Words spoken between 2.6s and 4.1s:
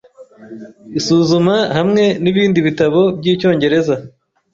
bitabo byicyongereza